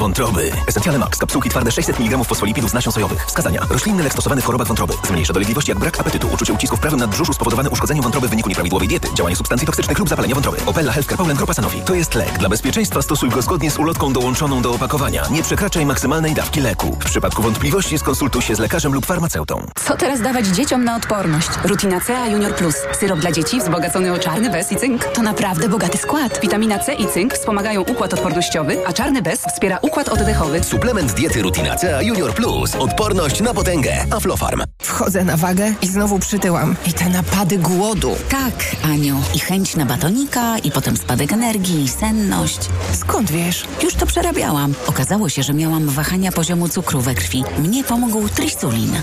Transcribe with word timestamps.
Wątroby. 0.00 0.50
Essentiale 0.66 0.98
Max. 0.98 1.18
Kapsułki 1.18 1.50
twarde 1.50 1.72
600 1.72 2.00
mg 2.00 2.24
fosfolipidów 2.24 2.70
z 2.70 2.74
nasion 2.74 2.92
sojowych. 2.92 3.26
Wskazania. 3.26 3.66
Roślinny 3.70 4.02
lek 4.02 4.12
stosowany 4.12 4.42
w 4.42 4.44
chorobach 4.44 4.66
wątroby. 4.66 4.94
Zmniejsza 5.08 5.32
dolegliwości 5.32 5.70
jak 5.70 5.78
brak 5.78 6.00
apetytu, 6.00 6.28
uczucie 6.34 6.52
ucisku 6.52 6.76
w 6.76 6.80
prawym 6.80 7.00
nadbrzuszzu 7.00 7.32
spowodowane 7.32 7.70
uszkodzeniem 7.70 8.02
wątroby 8.02 8.26
w 8.26 8.30
wyniku 8.30 8.48
nieprawidłowej 8.48 8.88
diety, 8.88 9.08
działanie 9.14 9.36
substancji 9.36 9.66
toksycznych 9.66 9.98
lub 9.98 10.08
zapalenie 10.08 10.34
wątroby. 10.34 10.58
Opella 10.66 10.92
Healthcare 10.92 11.18
Poland 11.18 11.38
Grupa 11.38 11.54
Sanofi. 11.54 11.80
To 11.80 11.94
jest 11.94 12.14
lek. 12.14 12.38
Dla 12.38 12.48
bezpieczeństwa 12.48 13.02
stosuj 13.02 13.30
go 13.30 13.42
zgodnie 13.42 13.70
z 13.70 13.78
ulotką 13.78 14.12
dołączoną 14.12 14.62
do 14.62 14.70
opakowania. 14.74 15.22
Nie 15.30 15.42
przekraczaj 15.42 15.86
maksymalnej 15.86 16.34
dawki 16.34 16.60
leku. 16.60 16.96
W 17.00 17.04
przypadku 17.04 17.42
wątpliwości 17.42 17.98
skonsultuj 17.98 18.42
się 18.42 18.54
z 18.54 18.58
lekarzem 18.58 18.94
lub 18.94 19.06
farmaceutą. 19.06 19.66
Co 19.84 19.96
teraz 19.96 20.20
dawać 20.20 20.46
dzieciom 20.46 20.84
na 20.84 20.96
odporność? 20.96 21.48
Rutina 21.64 22.00
C 22.00 22.30
Junior 22.30 22.54
Plus. 22.54 22.76
Syrop 23.00 23.18
dla 23.18 23.32
dzieci 23.32 23.60
wzbogacony 23.60 24.12
o 24.12 24.18
czarny 24.18 24.50
bez 24.50 24.72
i 24.72 24.76
cynk. 24.76 25.04
To 25.04 25.22
naprawdę 25.22 25.68
bogaty 25.68 25.98
skład. 25.98 26.40
Witamina 26.42 26.78
C 26.78 26.94
i 26.94 27.06
cynk 27.06 27.34
wspomagają 27.34 27.80
układ 27.80 28.14
odpornościowy, 28.14 28.86
a 28.86 28.92
czarny 28.92 29.22
bez 29.22 29.40
wspiera 29.40 29.78
oddechowy. 29.98 30.64
Suplement 30.64 31.12
diety 31.12 31.42
Rutina 31.42 31.76
C 31.76 32.04
Junior 32.04 32.34
Plus. 32.34 32.74
Odporność 32.74 33.40
na 33.40 33.54
potęgę. 33.54 34.06
Aflofarm. 34.10 34.62
Wchodzę 34.82 35.24
na 35.24 35.36
wagę 35.36 35.74
i 35.82 35.86
znowu 35.86 36.18
przytyłam. 36.18 36.76
I 36.86 36.92
te 36.92 37.08
napady 37.08 37.58
głodu. 37.58 38.16
Tak, 38.28 38.76
Aniu. 38.84 39.16
I 39.34 39.38
chęć 39.38 39.76
na 39.76 39.86
batonika, 39.86 40.58
i 40.58 40.70
potem 40.70 40.96
spadek 40.96 41.32
energii, 41.32 41.84
i 41.84 41.88
senność. 41.88 42.58
Skąd 42.92 43.30
wiesz? 43.30 43.64
Już 43.82 43.94
to 43.94 44.06
przerabiałam. 44.06 44.74
Okazało 44.86 45.28
się, 45.28 45.42
że 45.42 45.54
miałam 45.54 45.88
wahania 45.88 46.32
poziomu 46.32 46.68
cukru 46.68 47.00
we 47.00 47.14
krwi. 47.14 47.44
Mnie 47.58 47.84
pomógł 47.84 48.28
trisulin. 48.28 49.02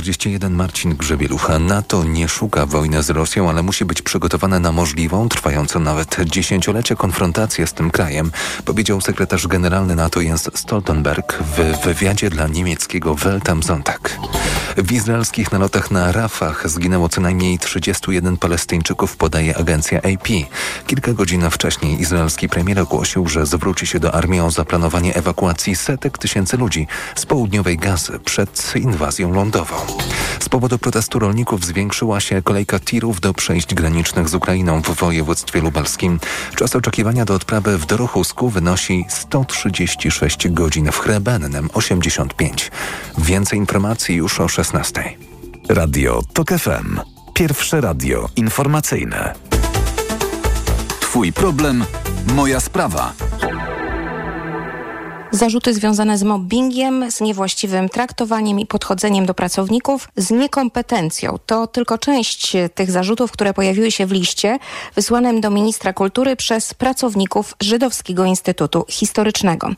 41 0.00 0.54
Marcin 0.54 0.96
Grzebielucha. 0.96 1.58
NATO 1.58 2.04
nie 2.04 2.28
szuka 2.28 2.66
wojny 2.66 3.02
z 3.02 3.10
Rosją, 3.10 3.50
ale 3.50 3.62
musi 3.62 3.84
być 3.84 4.02
przygotowane 4.02 4.60
na 4.60 4.72
możliwą, 4.72 5.28
trwającą 5.28 5.80
nawet 5.80 6.16
dziesięciolecie 6.24 6.96
konfrontację 6.96 7.66
z 7.66 7.72
tym 7.72 7.90
krajem, 7.90 8.32
powiedział 8.64 9.00
sekretarz 9.00 9.46
generalny 9.46 9.96
NATO 9.96 10.20
Jens 10.20 10.50
Stoltenberg 10.54 11.38
w 11.42 11.84
wywiadzie 11.84 12.30
dla 12.30 12.48
niemieckiego 12.48 13.14
Welt 13.14 13.48
am 13.48 13.62
Sonntag. 13.62 14.18
W 14.76 14.92
izraelskich 14.92 15.52
nalotach 15.52 15.90
na 15.90 16.12
Rafah 16.12 16.68
zginęło 16.68 17.08
co 17.08 17.20
najmniej 17.20 17.58
31 17.58 18.36
Palestyńczyków, 18.36 19.16
podaje 19.16 19.56
agencja 19.56 19.98
AP. 19.98 20.28
Kilka 20.86 21.12
godzin 21.12 21.50
wcześniej 21.50 22.00
izraelski 22.00 22.48
premier 22.48 22.80
ogłosił, 22.80 23.28
że 23.28 23.46
zwróci 23.46 23.86
się 23.86 24.00
do 24.00 24.14
armii 24.14 24.40
o 24.40 24.50
zaplanowanie 24.50 25.14
ewakuacji 25.14 25.76
setek 25.76 26.18
tysięcy 26.18 26.56
ludzi 26.56 26.86
z 27.14 27.26
południowej 27.26 27.78
Gazy 27.78 28.18
przed 28.18 28.72
inwazją 28.76 29.32
lądową. 29.32 29.89
Z 30.40 30.48
powodu 30.48 30.78
protestu 30.78 31.18
rolników 31.18 31.64
zwiększyła 31.64 32.20
się 32.20 32.42
kolejka 32.42 32.78
tirów 32.80 33.20
do 33.20 33.34
przejść 33.34 33.74
granicznych 33.74 34.28
z 34.28 34.34
Ukrainą 34.34 34.82
w 34.82 34.90
województwie 34.90 35.60
lubelskim. 35.60 36.20
Czas 36.56 36.76
oczekiwania 36.76 37.24
do 37.24 37.34
odprawy 37.34 37.78
w 37.78 37.86
Dorochusku 37.86 38.48
wynosi 38.48 39.04
136 39.08 40.48
godzin, 40.48 40.92
w 40.92 40.98
Chrebennem 40.98 41.70
85. 41.74 42.70
Więcej 43.18 43.58
informacji 43.58 44.14
już 44.14 44.40
o 44.40 44.48
16. 44.48 45.16
Radio 45.68 46.22
TOK 46.32 46.48
FM. 46.48 47.00
Pierwsze 47.34 47.80
radio 47.80 48.28
informacyjne. 48.36 49.34
Twój 51.00 51.32
problem, 51.32 51.84
moja 52.34 52.60
sprawa. 52.60 53.12
Zarzuty 55.32 55.74
związane 55.74 56.18
z 56.18 56.22
mobbingiem, 56.22 57.10
z 57.10 57.20
niewłaściwym 57.20 57.88
traktowaniem 57.88 58.60
i 58.60 58.66
podchodzeniem 58.66 59.26
do 59.26 59.34
pracowników, 59.34 60.08
z 60.16 60.30
niekompetencją. 60.30 61.38
To 61.46 61.66
tylko 61.66 61.98
część 61.98 62.56
tych 62.74 62.90
zarzutów, 62.90 63.32
które 63.32 63.54
pojawiły 63.54 63.90
się 63.90 64.06
w 64.06 64.12
liście 64.12 64.58
wysłanym 64.94 65.40
do 65.40 65.50
ministra 65.50 65.92
kultury 65.92 66.36
przez 66.36 66.74
pracowników 66.74 67.54
Żydowskiego 67.60 68.24
Instytutu 68.24 68.84
Historycznego. 68.88 69.68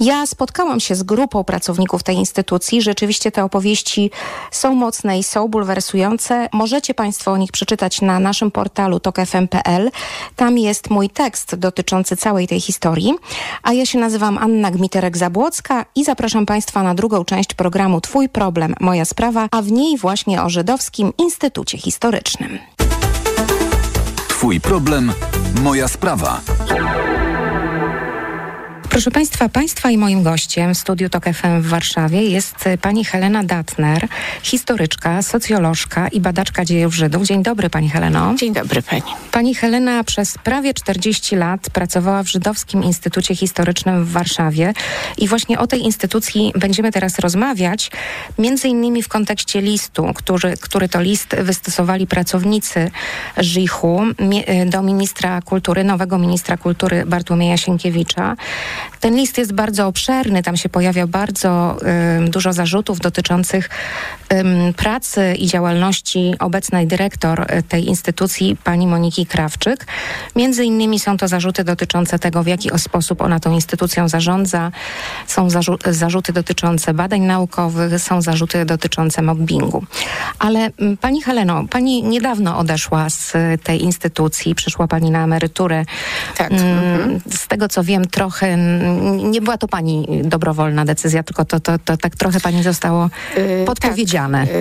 Ja 0.00 0.26
spotkałam 0.26 0.80
się 0.80 0.94
z 0.94 1.02
grupą 1.02 1.44
pracowników 1.44 2.02
tej 2.02 2.16
instytucji. 2.16 2.82
Rzeczywiście 2.82 3.32
te 3.32 3.44
opowieści 3.44 4.10
są 4.50 4.74
mocne 4.74 5.18
i 5.18 5.22
są 5.22 5.48
bulwersujące. 5.48 6.48
Możecie 6.52 6.94
Państwo 6.94 7.32
o 7.32 7.36
nich 7.36 7.52
przeczytać 7.52 8.00
na 8.00 8.20
naszym 8.20 8.50
portalu 8.50 9.00
tokfm.pl. 9.00 9.90
Tam 10.36 10.58
jest 10.58 10.90
mój 10.90 11.10
tekst 11.10 11.54
dotyczący 11.54 12.16
całej 12.16 12.48
tej 12.48 12.60
historii. 12.60 13.14
A 13.62 13.72
ja 13.72 13.86
się 13.86 13.98
nazywam 13.98 14.38
Anna 14.38 14.70
Gmit 14.70 14.91
Terek-Zabłocka 14.92 15.84
i 15.94 16.04
zapraszam 16.04 16.46
Państwa 16.46 16.82
na 16.82 16.94
drugą 16.94 17.24
część 17.24 17.54
programu 17.54 18.00
Twój 18.00 18.28
problem, 18.28 18.74
moja 18.80 19.04
sprawa, 19.04 19.48
a 19.50 19.62
w 19.62 19.72
niej 19.72 19.98
właśnie 19.98 20.42
o 20.42 20.50
Żydowskim 20.50 21.12
Instytucie 21.18 21.78
Historycznym. 21.78 22.58
Twój 24.28 24.60
problem, 24.60 25.12
moja 25.62 25.88
sprawa. 25.88 26.40
Proszę 28.92 29.10
Państwa, 29.10 29.48
Państwa 29.48 29.90
i 29.90 29.98
moim 29.98 30.22
gościem 30.22 30.74
w 30.74 30.78
studiu 30.78 31.08
TOK 31.08 31.24
FM 31.24 31.60
w 31.60 31.66
Warszawie 31.66 32.22
jest 32.22 32.64
pani 32.82 33.04
Helena 33.04 33.44
Datner, 33.44 34.08
historyczka, 34.42 35.22
socjolożka 35.22 36.08
i 36.08 36.20
badaczka 36.20 36.64
dziejów 36.64 36.94
Żydów. 36.94 37.26
Dzień 37.26 37.42
dobry 37.42 37.70
Pani 37.70 37.90
Heleno. 37.90 38.34
Dzień 38.34 38.54
dobry 38.54 38.82
Pani. 38.82 39.02
Pani 39.32 39.54
Helena 39.54 40.04
przez 40.04 40.38
prawie 40.38 40.74
40 40.74 41.36
lat 41.36 41.70
pracowała 41.70 42.22
w 42.22 42.28
Żydowskim 42.28 42.84
Instytucie 42.84 43.36
Historycznym 43.36 44.04
w 44.04 44.10
Warszawie 44.10 44.72
i 45.18 45.28
właśnie 45.28 45.58
o 45.58 45.66
tej 45.66 45.80
instytucji 45.80 46.52
będziemy 46.56 46.92
teraz 46.92 47.18
rozmawiać, 47.18 47.90
między 48.38 48.68
innymi 48.68 49.02
w 49.02 49.08
kontekście 49.08 49.60
listu, 49.60 50.12
który, 50.14 50.56
który 50.56 50.88
to 50.88 51.00
list 51.00 51.36
wystosowali 51.36 52.06
pracownicy 52.06 52.90
Żichu 53.36 54.02
do 54.66 54.82
ministra 54.82 55.42
kultury, 55.42 55.84
nowego 55.84 56.18
ministra 56.18 56.56
kultury 56.56 57.06
Bartłomieja 57.06 57.56
Sienkiewicza. 57.56 58.36
Ten 59.00 59.16
list 59.16 59.38
jest 59.38 59.52
bardzo 59.52 59.86
obszerny, 59.86 60.42
tam 60.42 60.56
się 60.56 60.68
pojawia 60.68 61.06
bardzo 61.06 61.76
um, 62.16 62.30
dużo 62.30 62.52
zarzutów 62.52 63.00
dotyczących 63.00 63.70
um, 64.30 64.74
pracy 64.74 65.34
i 65.38 65.46
działalności 65.46 66.34
obecnej 66.38 66.86
dyrektor 66.86 67.46
tej 67.68 67.88
instytucji, 67.88 68.56
pani 68.64 68.86
Moniki 68.86 69.26
Krawczyk. 69.26 69.86
Między 70.36 70.64
innymi 70.64 71.00
są 71.00 71.16
to 71.16 71.28
zarzuty 71.28 71.64
dotyczące 71.64 72.18
tego, 72.18 72.42
w 72.42 72.46
jaki 72.46 72.70
sposób 72.76 73.20
ona 73.20 73.40
tą 73.40 73.52
instytucją 73.52 74.08
zarządza, 74.08 74.72
są 75.26 75.50
zarzu 75.50 75.78
zarzuty 75.86 76.32
dotyczące 76.32 76.94
badań 76.94 77.20
naukowych, 77.20 78.00
są 78.00 78.22
zarzuty 78.22 78.64
dotyczące 78.64 79.22
mobbingu. 79.22 79.84
Ale 80.38 80.70
um, 80.78 80.96
pani 80.96 81.22
Heleno, 81.22 81.64
pani 81.70 82.02
niedawno 82.02 82.58
odeszła 82.58 83.10
z 83.10 83.32
tej 83.62 83.82
instytucji, 83.82 84.54
przyszła 84.54 84.88
pani 84.88 85.10
na 85.10 85.24
emeryturę. 85.24 85.84
Tak. 86.36 86.52
Mhm. 86.52 87.20
Z 87.34 87.48
tego 87.48 87.68
co 87.68 87.84
wiem, 87.84 88.04
trochę 88.04 88.56
nie 89.30 89.40
była 89.40 89.58
to 89.58 89.68
pani 89.68 90.22
dobrowolna 90.24 90.84
decyzja, 90.84 91.22
tylko 91.22 91.44
to, 91.44 91.60
to, 91.60 91.78
to 91.78 91.96
tak 91.96 92.16
trochę 92.16 92.40
pani 92.40 92.62
zostało 92.62 93.10
podpowiedziane. 93.66 94.46
Tak. 94.46 94.56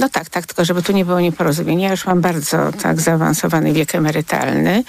No 0.00 0.08
tak, 0.08 0.30
tak, 0.30 0.46
tylko 0.46 0.64
żeby 0.64 0.82
tu 0.82 0.92
nie 0.92 1.04
było 1.04 1.20
nieporozumienia. 1.20 1.84
Ja 1.84 1.90
już 1.90 2.06
mam 2.06 2.20
bardzo 2.20 2.72
tak 2.82 3.00
zaawansowany 3.00 3.72
wiek 3.72 3.94
emerytalny. 3.94 4.84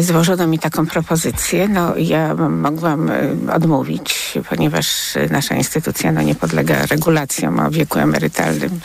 Złożono 0.00 0.46
mi 0.46 0.58
taką 0.58 0.86
propozycję. 0.86 1.68
No 1.68 1.96
ja 1.96 2.34
mogłam 2.34 3.10
odmówić, 3.52 4.38
ponieważ 4.48 5.14
nasza 5.30 5.54
instytucja 5.54 6.12
no, 6.12 6.22
nie 6.22 6.34
podlega 6.34 6.86
regulacjom 6.86 7.60
o 7.60 7.70
wieku 7.70 7.98
emerytalnym. 7.98 8.80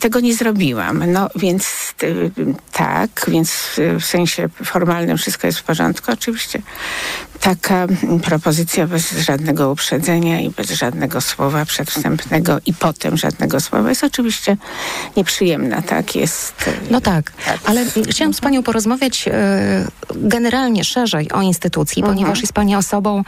Tego 0.00 0.20
nie 0.20 0.34
zrobiłam. 0.34 1.12
No 1.12 1.28
więc 1.36 1.94
tak, 2.72 3.26
więc 3.28 3.80
w 4.00 4.04
sensie 4.04 4.48
formalnym 4.64 5.18
wszystko 5.18 5.46
jest 5.46 5.58
w 5.58 5.62
porządku. 5.62 6.12
Oczywiście 6.12 6.62
taka 7.40 7.86
propozycja 8.22 8.86
bez 8.86 9.12
żadnego 9.12 9.70
uprzedzenia 9.70 10.40
i 10.40 10.50
bez 10.50 10.70
żadnego 10.70 11.20
słowa 11.20 11.64
przedwstępnego 11.64 12.58
i 12.66 12.74
potem 12.74 13.16
żadnego 13.16 13.60
słowa 13.60 13.88
jest 13.88 14.04
oczywiście 14.04 14.56
nieprzyjemna, 15.16 15.82
tak? 15.82 16.16
Jest... 16.16 16.70
No 16.90 17.00
tak, 17.00 17.32
tak. 17.44 17.60
ale 17.64 17.84
chciałam 18.10 18.34
z 18.34 18.40
Panią 18.40 18.62
porozmawiać 18.62 19.28
e, 19.28 19.32
generalnie 20.14 20.84
szerzej 20.84 21.32
o 21.32 21.42
instytucji, 21.42 22.02
mhm. 22.02 22.16
ponieważ 22.16 22.40
jest 22.40 22.52
Pani 22.52 22.76
osobą, 22.76 23.22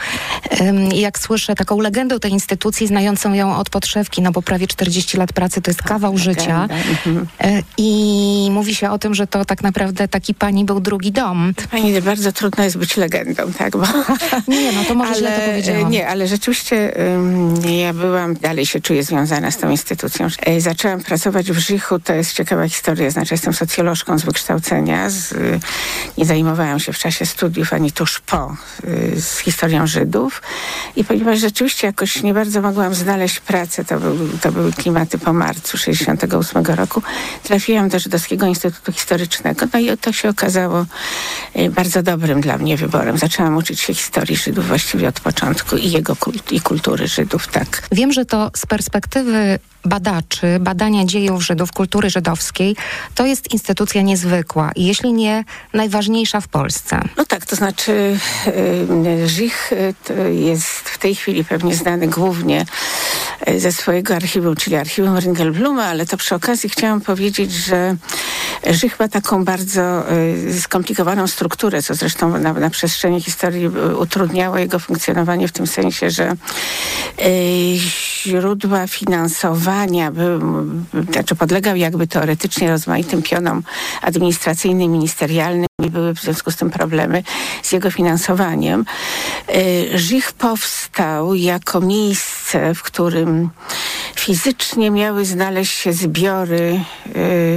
jak 0.94 1.18
słyszę, 1.18 1.54
taką 1.54 1.80
legendą 1.80 2.18
tej 2.18 2.32
instytucji, 2.32 2.86
znającą 2.86 3.32
ją 3.32 3.56
od 3.56 3.70
podszewki, 3.70 4.22
no 4.22 4.32
bo 4.32 4.42
prawie 4.42 4.66
40 4.66 5.16
lat 5.16 5.32
pracy 5.32 5.62
to 5.62 5.70
jest 5.70 5.82
kawał 5.82 6.14
Legenda. 6.14 6.40
życia 6.40 6.68
Mhm. 6.90 7.26
e, 7.40 7.62
i 7.76 8.48
mówi 8.50 8.74
się 8.74 8.90
o 8.90 8.98
tym, 8.98 9.14
że 9.14 9.26
to 9.26 9.44
tak 9.44 9.62
naprawdę 9.62 10.08
taki 10.08 10.34
Pani 10.34 10.64
był 10.64 10.80
drugi 10.80 11.12
dom. 11.12 11.54
Pani, 11.70 12.02
bardzo 12.02 12.32
trudno 12.32 12.64
jest 12.64 12.76
być 12.76 12.96
legendą, 12.96 13.52
tak? 13.52 13.72
Bo 13.76 14.01
nie, 14.48 14.72
no 14.72 14.84
to 14.84 14.94
może 14.94 15.10
ale, 15.10 15.18
źle 15.18 15.40
to 15.40 15.46
powiedziałam. 15.46 15.90
Nie, 15.90 16.08
ale 16.08 16.26
rzeczywiście 16.26 16.94
um, 17.14 17.54
ja 17.78 17.94
byłam, 17.94 18.34
dalej 18.34 18.66
się 18.66 18.80
czuję 18.80 19.02
związana 19.02 19.50
z 19.50 19.58
tą 19.58 19.70
instytucją. 19.70 20.26
E, 20.46 20.60
zaczęłam 20.60 21.00
pracować 21.00 21.52
w 21.52 21.58
Żychu, 21.58 21.98
to 21.98 22.12
jest 22.12 22.32
ciekawa 22.32 22.68
historia, 22.68 23.10
znaczy 23.10 23.34
jestem 23.34 23.52
socjolożką 23.52 24.18
z 24.18 24.22
wykształcenia, 24.22 25.10
z, 25.10 25.34
nie 26.18 26.24
zajmowałam 26.24 26.80
się 26.80 26.92
w 26.92 26.98
czasie 26.98 27.26
studiów 27.26 27.72
ani 27.72 27.92
tuż 27.92 28.20
po 28.20 28.56
z 29.16 29.38
historią 29.38 29.86
Żydów 29.86 30.42
i 30.96 31.04
ponieważ 31.04 31.38
rzeczywiście 31.38 31.86
jakoś 31.86 32.22
nie 32.22 32.34
bardzo 32.34 32.62
mogłam 32.62 32.94
znaleźć 32.94 33.40
pracę, 33.40 33.84
to, 33.84 34.00
był, 34.00 34.28
to 34.42 34.52
były 34.52 34.72
klimaty 34.72 35.18
po 35.18 35.32
marcu 35.32 35.78
68 35.78 36.64
roku, 36.64 37.02
trafiłam 37.42 37.88
do 37.88 37.98
Żydowskiego 37.98 38.46
Instytutu 38.46 38.92
Historycznego, 38.92 39.66
no 39.72 39.80
i 39.80 39.98
to 39.98 40.12
się 40.12 40.28
okazało 40.28 40.86
bardzo 41.70 42.02
dobrym 42.02 42.40
dla 42.40 42.58
mnie 42.58 42.76
wyborem. 42.76 43.18
Zaczęłam 43.18 43.56
uczyć 43.56 43.80
się 43.80 43.91
historii 43.94 44.36
Żydów 44.36 44.66
właściwie 44.66 45.08
od 45.08 45.20
początku 45.20 45.76
i 45.76 45.90
jego 45.90 46.16
kult, 46.16 46.52
i 46.52 46.60
kultury 46.60 47.08
Żydów, 47.08 47.48
tak. 47.48 47.88
Wiem, 47.92 48.12
że 48.12 48.24
to 48.24 48.50
z 48.56 48.66
perspektywy 48.66 49.58
badaczy, 49.84 50.58
badania 50.60 51.04
dziejów 51.04 51.44
Żydów, 51.44 51.72
kultury 51.72 52.10
żydowskiej, 52.10 52.76
to 53.14 53.26
jest 53.26 53.52
instytucja 53.52 54.02
niezwykła 54.02 54.72
jeśli 54.76 55.12
nie 55.12 55.44
najważniejsza 55.72 56.40
w 56.40 56.48
Polsce. 56.48 57.00
No 57.16 57.24
tak, 57.24 57.46
to 57.46 57.56
znaczy 57.56 58.18
yy, 59.04 59.28
Żich 59.28 59.72
y, 59.72 60.34
jest 60.34 60.66
w 60.66 60.98
tej 60.98 61.14
chwili 61.14 61.44
pewnie 61.44 61.74
znany 61.74 62.08
głównie 62.08 62.66
y, 63.48 63.60
ze 63.60 63.72
swojego 63.72 64.14
archiwum, 64.14 64.56
czyli 64.56 64.76
archiwum 64.76 65.18
Ringelbluma, 65.18 65.84
ale 65.84 66.06
to 66.06 66.16
przy 66.16 66.34
okazji 66.34 66.68
chciałam 66.70 67.00
powiedzieć, 67.00 67.52
że 67.52 67.96
Żych 68.70 69.00
ma 69.00 69.08
taką 69.08 69.44
bardzo 69.44 70.12
y, 70.12 70.60
skomplikowaną 70.60 71.26
strukturę, 71.26 71.82
co 71.82 71.94
zresztą 71.94 72.38
na, 72.38 72.52
na 72.52 72.70
przestrzeni 72.70 73.20
historii 73.20 73.68
utrudniało 73.98 74.58
jego 74.58 74.78
funkcjonowanie 74.78 75.48
w 75.48 75.52
tym 75.52 75.66
sensie, 75.66 76.10
że 76.10 76.36
źródła 78.22 78.86
finansowania, 78.86 80.12
znaczy 81.12 81.34
podlegał 81.34 81.76
jakby 81.76 82.06
teoretycznie 82.06 82.70
rozmaitym 82.70 83.22
pionom 83.22 83.62
administracyjnym, 84.02 84.92
ministerialnym 84.92 85.66
i 85.82 85.90
były 85.90 86.14
w 86.14 86.20
związku 86.20 86.50
z 86.50 86.56
tym 86.56 86.70
problemy 86.70 87.22
z 87.62 87.72
jego 87.72 87.90
finansowaniem. 87.90 88.84
E, 89.48 89.98
Żich 89.98 90.32
powstał 90.32 91.34
jako 91.34 91.80
miejsce, 91.80 92.74
w 92.74 92.82
którym 92.82 93.50
fizycznie 94.22 94.90
miały 94.90 95.24
znaleźć 95.24 95.78
się 95.78 95.92
zbiory 95.92 96.80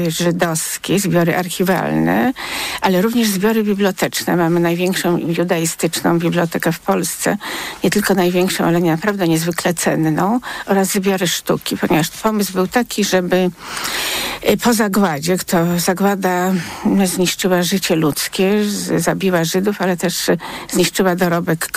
y, 0.08 0.12
żydowskie, 0.12 1.00
zbiory 1.00 1.38
archiwalne, 1.38 2.34
ale 2.82 3.02
również 3.02 3.28
zbiory 3.28 3.64
biblioteczne. 3.64 4.36
Mamy 4.36 4.60
największą 4.60 5.18
judaistyczną 5.18 6.20
bibliotekę 6.20 6.72
w 6.72 6.80
Polsce, 6.80 7.38
nie 7.84 7.90
tylko 7.90 8.14
największą, 8.14 8.64
ale 8.64 8.80
naprawdę 8.80 9.28
niezwykle 9.28 9.74
cenną, 9.74 10.40
oraz 10.66 10.88
zbiory 10.88 11.28
sztuki, 11.28 11.78
ponieważ 11.78 12.10
pomysł 12.10 12.54
był 12.54 12.68
taki, 12.68 13.04
żeby 13.04 13.52
po 14.64 14.74
zagładzie, 14.74 15.38
kto 15.38 15.80
zagłada 15.80 16.54
zniszczyła 17.06 17.64
życie 17.64 17.96
ludzkie, 17.96 18.66
zabiła 18.98 19.44
Żydów, 19.44 19.82
ale 19.82 19.98
też 19.98 20.32
zniszczyła 20.72 21.16
dorobek 21.16 21.68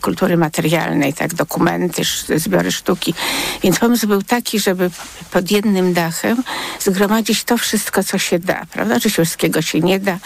kultury 0.00 0.36
materialnej, 0.36 1.14
tak, 1.14 1.34
dokumenty, 1.34 2.02
zbiory 2.36 2.72
sztuki. 2.72 3.14
Więc 3.62 3.78
pomysł 3.78 4.06
był 4.06 4.22
taki, 4.22 4.60
żeby 4.60 4.90
pod 5.30 5.50
jednym 5.50 5.92
dachem 5.92 6.42
zgromadzić 6.80 7.44
to 7.44 7.58
wszystko, 7.58 8.04
co 8.04 8.18
się 8.18 8.38
da, 8.38 8.66
prawda? 8.72 8.98
Że 8.98 9.62
się 9.62 9.80
nie 9.80 10.00
da, 10.00 10.18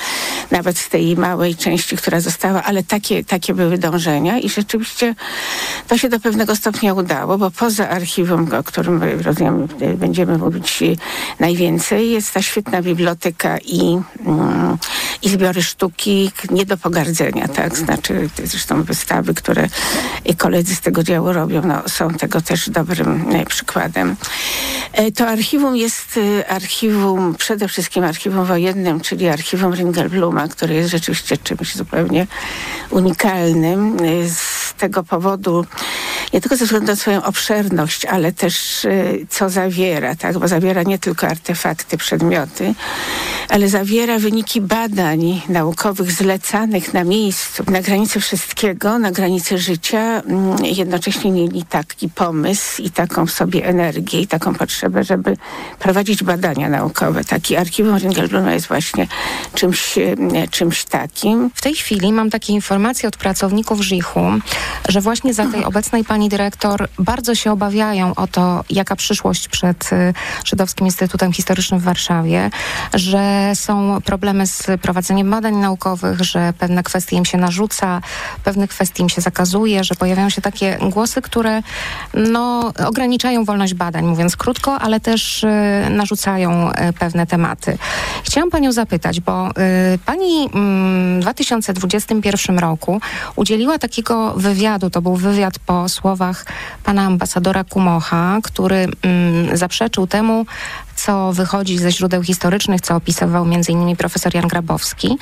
nawet 0.50 0.78
z 0.78 0.88
tej 0.88 1.16
małej 1.16 1.56
części, 1.56 1.96
która 1.96 2.20
została, 2.20 2.62
ale 2.62 2.82
takie, 2.82 3.24
takie 3.24 3.54
były 3.54 3.78
dążenia 3.78 4.38
i 4.38 4.48
rzeczywiście 4.48 5.14
to 5.88 5.98
się 5.98 6.08
do 6.08 6.20
pewnego 6.20 6.56
stopnia 6.56 6.94
udało, 6.94 7.38
bo 7.38 7.50
poza 7.50 7.88
archiwum, 7.88 8.54
o 8.54 8.62
którym 8.62 9.02
rozumiem, 9.22 9.68
będziemy 9.96 10.38
mówić 10.38 10.82
najwięcej, 11.40 12.10
jest 12.10 12.32
ta 12.32 12.42
świetna 12.42 12.82
biblioteka 12.82 13.58
i, 13.58 14.00
mm, 14.26 14.76
i 15.22 15.28
zbiory 15.28 15.62
sztuki 15.62 16.30
nie 16.50 16.66
do 16.66 16.76
pogardzenia, 16.76 17.48
tak? 17.48 17.78
Znaczy, 17.78 18.28
zresztą 18.44 18.82
wystawy, 18.82 19.34
które 19.34 19.68
koledzy 20.38 20.74
z 20.74 20.80
tego 20.80 21.02
działu 21.02 21.32
robią, 21.32 21.62
no, 21.64 21.82
są 21.88 22.14
tego 22.14 22.40
też 22.40 22.70
dobrym 22.70 23.24
przykładem. 23.46 24.16
E, 24.92 25.12
to 25.12 25.28
archiwum 25.28 25.76
jest 25.76 26.20
e, 26.40 26.48
archiwum, 26.50 27.34
przede 27.34 27.68
wszystkim 27.68 28.04
archiwum 28.04 28.44
wojennym, 28.44 29.00
czyli 29.00 29.28
archiwum 29.28 29.74
Ringelbluma, 30.36 30.48
które 30.48 30.74
jest 30.74 30.90
rzeczywiście 30.90 31.36
czymś 31.36 31.76
zupełnie 31.76 32.26
unikalnym. 32.90 33.96
Z 34.28 34.74
tego 34.74 35.02
powodu, 35.02 35.66
nie 36.32 36.40
tylko 36.40 36.56
ze 36.56 36.64
względu 36.64 36.86
na 36.86 36.96
swoją 36.96 37.22
obszerność, 37.22 38.04
ale 38.04 38.32
też 38.32 38.86
co 39.30 39.50
zawiera, 39.50 40.14
tak? 40.14 40.38
bo 40.38 40.48
zawiera 40.48 40.82
nie 40.82 40.98
tylko 40.98 41.26
artefakty, 41.26 41.98
przedmioty, 41.98 42.74
ale 43.48 43.68
zawiera 43.68 44.18
wyniki 44.18 44.60
badań 44.60 45.42
naukowych 45.48 46.12
zlecanych 46.12 46.94
na 46.94 47.04
miejscu, 47.04 47.64
na 47.70 47.82
granicy 47.82 48.20
wszystkiego, 48.20 48.98
na 48.98 49.10
granicy 49.10 49.58
życia. 49.58 50.22
Mm, 50.22 50.64
jednocześnie 50.64 51.32
mieli 51.32 51.64
taki 51.64 52.08
pomysł 52.08 52.82
i 52.82 52.90
taką 52.90 53.26
w 53.26 53.30
sobie 53.30 53.66
energię 53.66 54.20
i 54.20 54.26
taką 54.26 54.54
potrzebę, 54.54 55.04
żeby 55.04 55.36
prowadzić 55.78 56.22
badania 56.22 56.68
naukowe. 56.68 57.24
Taki 57.24 57.56
archiwum 57.56 57.98
Ringelbluma 57.98 58.52
jest 58.52 58.66
właśnie 58.66 59.06
czymś, 59.54 59.98
mm, 59.98 60.25
czymś 60.50 60.84
takim. 60.84 61.50
W 61.54 61.60
tej 61.60 61.74
chwili 61.74 62.12
mam 62.12 62.30
takie 62.30 62.52
informacje 62.52 63.08
od 63.08 63.16
pracowników 63.16 63.80
żich 63.80 64.06
że 64.88 65.00
właśnie 65.00 65.34
za 65.34 65.46
tej 65.46 65.64
obecnej 65.64 66.04
pani 66.04 66.28
dyrektor 66.28 66.88
bardzo 66.98 67.34
się 67.34 67.52
obawiają 67.52 68.14
o 68.14 68.26
to, 68.26 68.64
jaka 68.70 68.96
przyszłość 68.96 69.48
przed 69.48 69.92
y, 69.92 70.14
Żydowskim 70.44 70.86
Instytutem 70.86 71.32
Historycznym 71.32 71.80
w 71.80 71.82
Warszawie, 71.82 72.50
że 72.94 73.52
są 73.54 74.00
problemy 74.04 74.46
z 74.46 74.66
prowadzeniem 74.82 75.30
badań 75.30 75.56
naukowych, 75.56 76.20
że 76.20 76.52
pewne 76.58 76.82
kwestie 76.82 77.16
im 77.16 77.24
się 77.24 77.38
narzuca, 77.38 78.00
pewne 78.44 78.68
kwestie 78.68 79.02
im 79.02 79.08
się 79.08 79.20
zakazuje, 79.20 79.84
że 79.84 79.94
pojawiają 79.94 80.30
się 80.30 80.42
takie 80.42 80.78
głosy, 80.90 81.22
które 81.22 81.62
no, 82.14 82.72
ograniczają 82.86 83.44
wolność 83.44 83.74
badań, 83.74 84.04
mówiąc 84.06 84.36
krótko, 84.36 84.78
ale 84.78 85.00
też 85.00 85.44
y, 85.44 85.48
narzucają 85.90 86.70
pewne 86.98 87.26
tematy. 87.26 87.78
Chciałam 88.24 88.50
panią 88.50 88.72
zapytać, 88.72 89.20
bo 89.20 89.50
pani 90.06 90.15
mm, 90.52 91.20
w 91.20 91.22
2021 91.22 92.58
roku 92.58 93.00
udzieliła 93.36 93.78
takiego 93.78 94.34
wywiadu, 94.34 94.90
to 94.90 95.02
był 95.02 95.16
wywiad 95.16 95.58
po 95.58 95.88
słowach 95.88 96.46
pana 96.84 97.02
ambasadora 97.02 97.64
Kumocha, 97.64 98.38
który 98.42 98.88
mm, 99.02 99.56
zaprzeczył 99.56 100.06
temu, 100.06 100.46
co 100.96 101.32
wychodzi 101.32 101.78
ze 101.78 101.90
źródeł 101.90 102.22
historycznych, 102.22 102.80
co 102.80 102.96
opisywał 102.96 103.44
m.in. 103.44 103.96
profesor 103.96 104.34
Jan 104.34 104.48
Grabowski, 104.48 105.18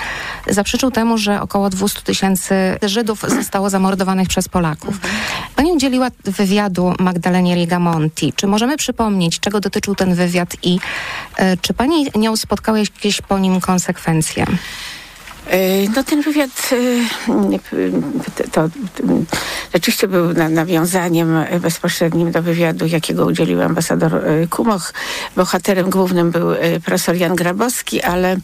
zaprzeczył 0.50 0.90
temu, 0.90 1.19
że 1.19 1.40
około 1.40 1.71
200 1.71 2.02
tysięcy 2.02 2.54
Żydów 2.83 3.21
zostało 3.28 3.71
zamordowanych 3.71 4.28
przez 4.28 4.49
Polaków. 4.49 5.00
Pani 5.57 5.73
udzieliła 5.73 6.09
wywiadu 6.25 6.95
Magdalenie 6.99 7.54
Rigamonti. 7.54 8.33
Czy 8.33 8.47
możemy 8.47 8.76
przypomnieć, 8.76 9.40
czego 9.40 9.61
dotyczył 9.61 9.95
ten 9.95 10.14
wywiad 10.14 10.57
i 10.62 10.78
y, 11.40 11.43
czy 11.61 11.75
pani 11.75 12.07
nią 12.14 12.37
spotkały 12.37 12.81
jakieś 12.81 13.21
po 13.21 13.38
nim 13.38 13.61
konsekwencje? 13.61 14.47
E, 15.46 15.88
no 15.96 16.04
ten 16.04 16.22
wywiad 16.22 16.70
e, 16.72 18.48
to, 18.52 18.68
rzeczywiście 19.74 20.08
był 20.08 20.32
nawiązaniem 20.32 21.44
bezpośrednim 21.60 22.32
do 22.32 22.42
wywiadu, 22.42 22.86
jakiego 22.86 23.26
udzielił 23.26 23.62
ambasador 23.62 24.14
e, 24.14 24.46
Kumoch. 24.46 24.92
Bohaterem 25.36 25.90
głównym 25.90 26.30
był 26.30 26.48
profesor 26.84 27.16
Jan 27.16 27.36
Grabowski, 27.36 28.02
ale 28.02 28.36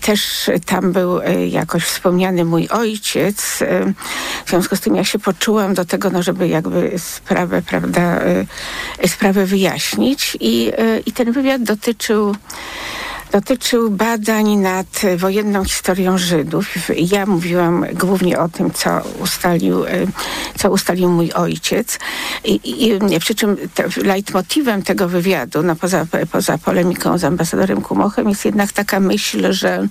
też 0.00 0.50
tam 0.66 0.92
był 0.92 1.20
jakoś 1.48 1.84
wspomniany 1.84 2.44
mój 2.44 2.68
ojciec. 2.68 3.58
W 4.44 4.50
związku 4.50 4.76
z 4.76 4.80
tym 4.80 4.96
ja 4.96 5.04
się 5.04 5.18
poczułam 5.18 5.74
do 5.74 5.84
tego, 5.84 6.10
no, 6.10 6.22
żeby 6.22 6.48
jakby 6.48 6.92
sprawę, 6.98 7.62
prawda, 7.62 8.20
sprawę 9.06 9.46
wyjaśnić 9.46 10.36
i, 10.40 10.72
i 11.06 11.12
ten 11.12 11.32
wywiad 11.32 11.62
dotyczył 11.62 12.34
dotyczył 13.32 13.90
badań 13.90 14.56
nad 14.56 14.86
wojenną 15.16 15.64
historią 15.64 16.18
Żydów. 16.18 16.66
Ja 16.96 17.26
mówiłam 17.26 17.86
głównie 17.94 18.38
o 18.38 18.48
tym, 18.48 18.70
co 18.70 18.90
ustalił, 19.20 19.84
co 20.58 20.70
ustalił 20.70 21.08
mój 21.08 21.32
ojciec. 21.32 21.98
I, 22.44 22.60
i 22.86 23.20
przy 23.20 23.34
czym 23.34 23.56
leitmotywem 23.96 24.82
tego 24.82 25.08
wywiadu, 25.08 25.62
no 25.62 25.76
poza, 25.76 26.06
poza 26.32 26.58
polemiką 26.58 27.18
z 27.18 27.24
ambasadorem 27.24 27.82
Kumochem, 27.82 28.28
jest 28.28 28.44
jednak 28.44 28.72
taka 28.72 29.00
myśl, 29.00 29.52
że 29.52 29.88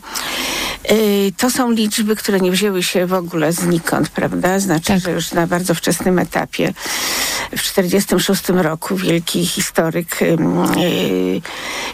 y, 0.92 1.32
to 1.38 1.52
są 1.52 1.72
liczby, 1.72 2.16
które 2.16 2.40
nie 2.40 2.52
wzięły 2.52 2.84
się 2.84 3.06
w 3.06 3.14
ogóle 3.14 3.54
znikąd, 3.54 4.10
prawda? 4.10 4.60
Znaczy, 4.60 4.88
tak. 4.88 5.00
że 5.00 5.12
już 5.12 5.32
na 5.32 5.48
bardzo 5.48 5.76
wczesnym 5.76 6.20
etapie 6.20 6.74
w 7.52 7.74
1946 7.74 8.50
roku 8.50 8.96
wielki 8.96 9.46
historyk 9.46 10.20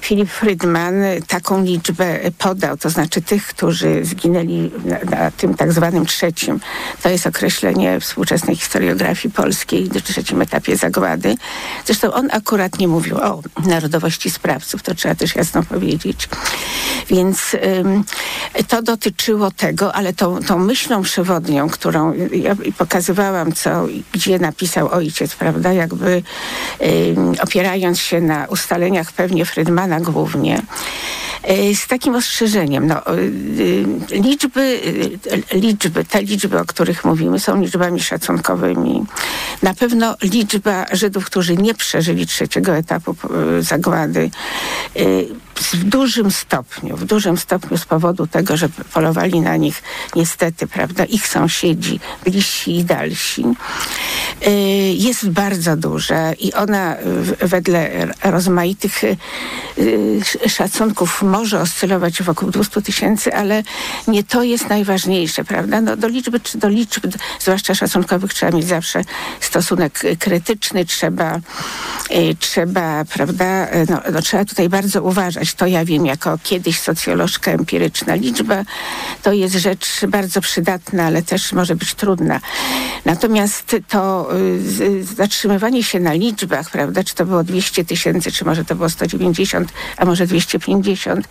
Filip 0.01 0.29
Friedman 0.29 0.93
taką 1.27 1.63
liczbę 1.63 2.19
podał, 2.38 2.77
to 2.77 2.89
znaczy 2.89 3.22
tych, 3.22 3.48
którzy 3.48 4.05
zginęli 4.05 4.72
na, 4.86 5.17
na 5.17 5.31
tym 5.31 5.55
tak 5.55 5.74
zwanym 5.74 6.05
trzecim. 6.05 6.60
To 7.03 7.10
jest 7.10 7.27
określenie 7.27 8.00
współczesnej 8.00 8.55
historiografii 8.55 9.33
polskiej 9.33 9.89
trzecim 9.89 10.41
etapie 10.41 10.77
zagłady. 10.77 11.36
Zresztą 11.86 12.13
on 12.13 12.29
akurat 12.31 12.79
nie 12.79 12.88
mówił 12.88 13.17
o 13.17 13.41
narodowości 13.65 14.29
sprawców, 14.29 14.83
to 14.83 14.95
trzeba 14.95 15.15
też 15.15 15.36
jasno 15.36 15.63
powiedzieć. 15.63 16.29
Więc 17.10 17.53
ym, 17.53 18.03
to 18.67 18.81
dotyczyło 18.81 19.51
tego, 19.51 19.95
ale 19.95 20.13
tą, 20.13 20.43
tą 20.43 20.60
myślą 20.60 21.01
przewodnią, 21.01 21.69
którą 21.69 22.13
ja 22.31 22.55
pokazywałam, 22.77 23.51
co 23.51 23.86
gdzie 24.13 24.39
napisał 24.39 24.89
ojciec, 24.89 25.36
prawda, 25.43 25.73
jakby 25.73 26.23
opierając 27.41 28.00
się 28.00 28.21
na 28.21 28.45
ustaleniach 28.45 29.12
pewnie 29.12 29.45
Friedmana 29.45 30.00
głównie, 30.00 30.62
y, 31.50 31.75
z 31.75 31.88
takim 31.88 32.15
ostrzeżeniem. 32.15 32.88
No, 32.88 33.15
y, 33.17 33.85
liczby, 34.12 34.62
y, 35.53 35.59
liczby, 35.59 36.05
te 36.05 36.21
liczby, 36.21 36.59
o 36.59 36.65
których 36.65 37.05
mówimy, 37.05 37.39
są 37.39 37.62
liczbami 37.62 38.00
szacunkowymi. 38.00 39.05
Na 39.63 39.73
pewno 39.73 40.15
liczba 40.21 40.85
Żydów, 40.91 41.25
którzy 41.25 41.57
nie 41.57 41.73
przeżyli 41.73 42.27
trzeciego 42.27 42.75
etapu 42.75 43.15
zagłady, 43.59 44.29
w 45.55 45.83
dużym 45.83 46.31
stopniu, 46.31 46.97
w 46.97 47.05
dużym 47.05 47.38
stopniu 47.38 47.77
z 47.77 47.85
powodu 47.85 48.27
tego, 48.27 48.57
że 48.57 48.69
polowali 48.69 49.41
na 49.41 49.57
nich 49.57 49.83
niestety, 50.15 50.67
prawda, 50.67 51.05
ich 51.05 51.27
sąsiedzi, 51.27 52.00
bliżsi 52.25 52.77
i 52.77 52.83
dalsi, 52.83 53.45
jest 54.93 55.29
bardzo 55.29 55.77
duża 55.77 56.33
i 56.33 56.53
ona 56.53 56.95
wedle 57.39 58.07
rozmaitych 58.23 59.03
y, 59.03 59.17
y, 59.77 60.50
szacunków 60.50 61.21
może 61.21 61.62
oscylować 61.62 62.23
wokół 62.23 62.51
200 62.51 62.81
tysięcy, 62.81 63.33
ale 63.33 63.63
nie 64.07 64.23
to 64.23 64.43
jest 64.43 64.69
najważniejsze, 64.69 65.43
prawda? 65.43 65.81
No, 65.81 65.97
do 65.97 66.07
liczby, 66.07 66.39
czy 66.39 66.57
do 66.57 66.69
liczb, 66.69 67.07
zwłaszcza 67.39 67.75
szacunkowych, 67.75 68.33
trzeba 68.33 68.57
mieć 68.57 68.67
zawsze 68.67 69.01
stosunek 69.39 70.01
krytyczny, 70.19 70.85
trzeba, 70.85 71.39
trzeba, 72.39 73.05
prawda, 73.05 73.67
no, 73.89 74.01
no 74.13 74.21
trzeba 74.21 74.45
tutaj 74.45 74.69
bardzo 74.69 75.03
uważać 75.03 75.53
to 75.53 75.67
ja 75.67 75.85
wiem 75.85 76.05
jako 76.05 76.38
kiedyś 76.43 76.79
socjolożka 76.79 77.51
empiryczna. 77.51 78.15
Liczba 78.15 78.63
to 79.23 79.33
jest 79.33 79.55
rzecz 79.55 80.05
bardzo 80.07 80.41
przydatna, 80.41 81.05
ale 81.05 81.21
też 81.21 81.53
może 81.53 81.75
być 81.75 81.93
trudna. 81.93 82.39
Natomiast 83.05 83.75
to 83.88 84.29
y, 84.33 84.33
zatrzymywanie 85.18 85.84
się 85.84 86.00
na 86.00 86.13
liczbach, 86.13 86.70
prawda, 86.70 87.04
czy 87.04 87.16
to 87.16 87.25
było 87.25 87.44
200 87.44 87.86
tysięcy, 87.86 88.32
czy 88.32 88.46
może 88.46 88.66
to 88.66 88.75
było 88.75 88.90
190, 88.90 89.74
a 89.98 90.06
może 90.06 90.28
250, 90.28 91.28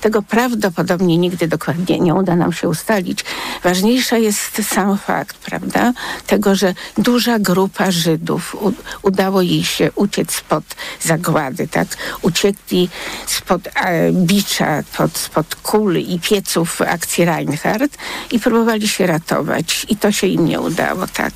tego 0.00 0.22
prawdopodobnie 0.22 1.18
nigdy 1.18 1.48
dokładnie 1.48 2.00
nie 2.00 2.14
uda 2.14 2.36
nam 2.36 2.52
się 2.52 2.68
ustalić. 2.68 3.24
Ważniejsza 3.62 4.18
jest 4.18 4.62
sam 4.68 4.98
fakt, 4.98 5.36
prawda, 5.36 5.92
tego, 6.26 6.54
że 6.54 6.74
duża 6.98 7.38
grupa 7.38 7.90
Żydów 7.90 8.54
u, 8.54 8.72
udało 9.02 9.42
jej 9.42 9.64
się 9.64 9.92
uciec 9.94 10.32
spod 10.32 10.64
zagłady, 11.00 11.68
tak, 11.68 11.88
uciekli 12.22 12.88
spod 13.26 13.68
e, 13.74 14.12
bicza, 14.12 14.82
pod, 14.96 15.18
spod 15.18 15.54
kul 15.56 15.96
i 15.96 16.20
pieców 16.20 16.82
akcji 16.82 17.24
Reinhardt 17.24 17.98
i 18.30 18.40
próbowali 18.40 18.88
się 18.88 19.06
ratować. 19.06 19.86
I 19.88 19.96
to 19.96 20.12
się 20.12 20.26
im 20.26 20.44
nie 20.44 20.60
udało, 20.60 21.06
tak. 21.06 21.32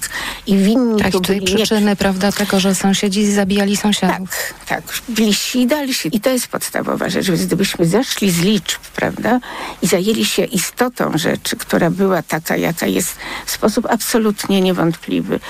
I 0.47 0.57
winni 0.57 0.98
tak, 1.03 1.13
tu 1.13 1.21
byli... 1.21 1.47
przyczyny, 1.47 1.91
nie... 1.91 1.97
prawda, 1.97 2.33
tego, 2.33 2.61
że 2.61 2.75
sąsiedzi 2.75 3.33
zabijali 3.33 3.77
sąsiadów. 3.77 4.29
Tak, 4.69 4.83
tak. 4.83 4.83
Bliżsi 5.09 5.61
i 5.61 5.67
dalsi. 5.67 6.17
I 6.17 6.21
to 6.21 6.31
jest 6.31 6.49
podstawowa 6.49 7.09
rzecz. 7.09 7.27
Więc 7.27 7.47
gdybyśmy 7.47 7.87
zeszli 7.87 8.31
z 8.31 8.41
liczb, 8.41 8.81
prawda, 8.97 9.41
i 9.83 9.87
zajęli 9.87 10.25
się 10.25 10.45
istotą 10.45 11.19
rzeczy, 11.19 11.57
która 11.57 11.91
była 11.91 12.23
taka, 12.23 12.57
jaka 12.57 12.87
jest 12.87 13.17
w 13.47 13.51
sposób 13.51 13.87
absolutnie 13.91 14.61
niewątpliwy. 14.61 15.41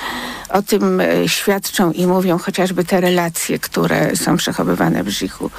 O 0.49 0.63
tym 0.63 1.01
e, 1.01 1.29
świadczą 1.29 1.93
i 1.93 2.07
mówią 2.07 2.39
chociażby 2.39 2.85
te 2.85 3.01
relacje, 3.01 3.59
które 3.59 4.17
są 4.17 4.37
przechowywane 4.37 5.05
w 5.05 5.09
Żichu. 5.09 5.51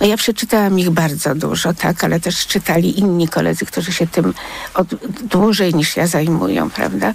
No 0.00 0.06
ja 0.06 0.16
przeczytałam 0.16 0.78
ich 0.78 0.90
bardzo 0.90 1.34
dużo, 1.34 1.74
tak, 1.74 2.04
ale 2.04 2.20
też 2.20 2.46
czytali 2.46 2.98
inni 2.98 3.28
koledzy, 3.28 3.66
którzy 3.66 3.92
się 3.92 4.06
tym 4.06 4.34
od, 4.74 4.94
dłużej 5.22 5.74
niż 5.74 5.96
ja 5.96 6.06
zajmują, 6.06 6.70
prawda? 6.70 7.14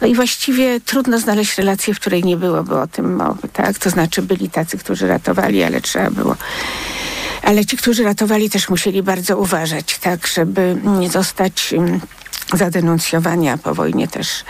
No 0.00 0.06
i 0.06 0.14
właściwie 0.14 0.80
trudno 0.80 1.18
znaleźć 1.18 1.47
relację, 1.56 1.94
w 1.94 2.00
której 2.00 2.24
nie 2.24 2.36
byłoby 2.36 2.80
o 2.80 2.86
tym 2.86 3.16
mowy, 3.16 3.48
tak? 3.52 3.78
To 3.78 3.90
znaczy 3.90 4.22
byli 4.22 4.50
tacy, 4.50 4.78
którzy 4.78 5.08
ratowali, 5.08 5.62
ale 5.62 5.80
trzeba 5.80 6.10
było 6.10 6.36
ale 7.42 7.64
ci, 7.64 7.76
którzy 7.76 8.04
ratowali, 8.04 8.50
też 8.50 8.68
musieli 8.68 9.02
bardzo 9.02 9.38
uważać, 9.38 9.98
tak, 9.98 10.26
żeby 10.26 10.76
nie 10.84 11.10
zostać 11.10 11.72
mm, 11.72 12.00
zadenuncjowani, 12.54 13.48
po 13.62 13.74
wojnie 13.74 14.08
też 14.08 14.44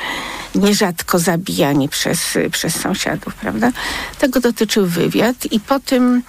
nierzadko 0.54 1.18
zabijani 1.18 1.88
przez, 1.88 2.38
przez 2.52 2.80
sąsiadów, 2.80 3.34
prawda? 3.34 3.72
Tego 4.18 4.40
dotyczył 4.40 4.86
wywiad 4.86 5.36
i 5.50 5.60
po 5.60 5.80
tym 5.80 6.22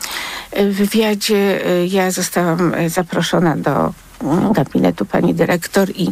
e, 0.51 0.65
wywiadzie 0.65 1.65
e, 1.65 1.85
ja 1.85 2.11
zostałam 2.11 2.73
e, 2.73 2.89
zaproszona 2.89 3.55
do 3.55 3.93
gabinetu 4.53 5.05
pani 5.05 5.33
dyrektor 5.33 5.89
i 5.89 6.11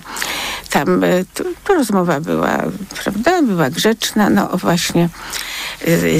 tam 0.70 1.02
to, 1.34 1.44
to 1.64 1.74
rozmowa 1.74 2.20
była, 2.20 2.58
prawda, 3.04 3.42
była 3.42 3.70
grzeczna, 3.70 4.30
no 4.30 4.48
właśnie 4.54 5.10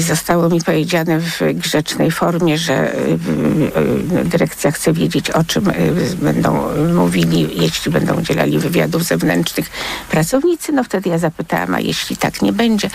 zostało 0.00 0.48
mi 0.48 0.60
powiedziane 0.60 1.20
w 1.20 1.40
grzecznej 1.54 2.10
formie, 2.10 2.58
że 2.58 2.94
y, 2.94 3.18
y, 4.20 4.24
dyrekcja 4.24 4.70
chce 4.70 4.92
wiedzieć, 4.92 5.30
o 5.30 5.44
czym 5.44 5.72
będą 6.22 6.76
mówili, 6.94 7.48
jeśli 7.62 7.92
będą 7.92 8.14
udzielali 8.14 8.58
wywiadów 8.58 9.04
zewnętrznych 9.04 9.70
pracownicy. 10.10 10.72
No 10.72 10.84
wtedy 10.84 11.10
ja 11.10 11.18
zapytałam, 11.18 11.74
a 11.74 11.80
jeśli 11.80 12.16
tak 12.16 12.42
nie 12.42 12.52
będzie, 12.52 12.90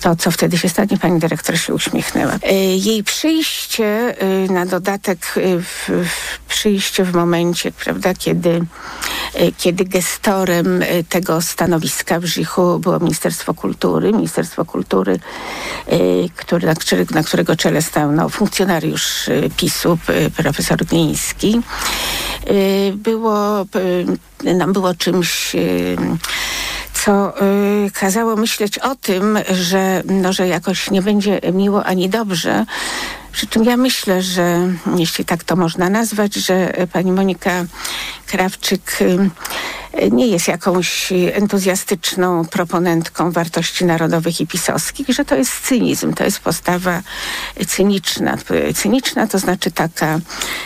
to 0.00 0.16
co 0.16 0.30
wtedy 0.30 0.58
się 0.58 0.68
stanie? 0.68 0.98
Pani 0.98 1.20
dyrektor 1.20 1.58
się 1.58 1.74
uśmiechnęła. 1.74 2.32
Jej 2.76 3.04
przyjście 3.04 4.14
na 4.50 4.66
dodatek, 4.66 5.34
przyjście 6.48 7.04
w 7.04 7.14
momencie, 7.14 7.72
prawda, 7.72 8.14
kiedy, 8.14 8.60
kiedy 9.58 9.84
gestorem 9.84 10.84
tego 11.08 11.42
stanowiska 11.42 12.20
w 12.20 12.24
Żichu 12.24 12.78
było 12.78 12.98
Ministerstwo 12.98 13.54
Kultury. 13.54 14.12
Ministerstwo 14.12 14.64
Kultury 14.64 15.18
Y, 15.83 15.83
który, 16.36 16.66
na, 16.66 16.74
na 17.10 17.22
którego 17.22 17.56
czele 17.56 17.82
stał 17.82 18.12
no, 18.12 18.28
funkcjonariusz 18.28 19.28
y, 19.28 19.50
PiSu, 19.56 19.98
profesor 20.36 20.84
Gliński, 20.84 21.60
y, 22.50 22.92
było, 22.96 23.66
nam 24.44 24.72
było 24.72 24.94
czymś 24.94 25.56
co 27.04 27.42
y, 27.86 27.90
kazało 27.90 28.36
myśleć 28.36 28.78
o 28.78 28.94
tym, 28.94 29.38
że, 29.50 30.02
no, 30.04 30.32
że 30.32 30.48
jakoś 30.48 30.90
nie 30.90 31.02
będzie 31.02 31.40
miło 31.52 31.84
ani 31.84 32.08
dobrze. 32.08 32.66
Przy 33.32 33.46
czym 33.46 33.64
ja 33.64 33.76
myślę, 33.76 34.22
że 34.22 34.68
jeśli 34.96 35.24
tak 35.24 35.44
to 35.44 35.56
można 35.56 35.90
nazwać, 35.90 36.34
że 36.34 36.72
pani 36.92 37.12
Monika 37.12 37.64
Krawczyk 38.26 38.96
y, 39.00 39.30
nie 40.10 40.26
jest 40.26 40.48
jakąś 40.48 41.12
entuzjastyczną 41.32 42.44
proponentką 42.44 43.32
wartości 43.32 43.84
narodowych 43.84 44.40
i 44.40 44.46
pisowskich, 44.46 45.08
że 45.08 45.24
to 45.24 45.36
jest 45.36 45.60
cynizm, 45.60 46.14
to 46.14 46.24
jest 46.24 46.40
postawa 46.40 47.02
cyniczna. 47.66 48.38
Cyniczna 48.74 49.26
to 49.26 49.38
znaczy 49.38 49.70
taka, 49.70 50.18